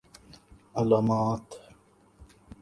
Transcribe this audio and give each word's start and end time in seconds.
علامات 0.75 1.55